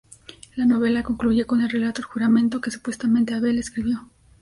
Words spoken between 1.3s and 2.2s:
con el relato "El